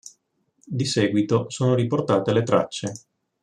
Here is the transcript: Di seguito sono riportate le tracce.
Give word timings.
Di 0.65 0.83
seguito 0.83 1.47
sono 1.51 1.75
riportate 1.75 2.33
le 2.33 2.41
tracce. 2.41 2.93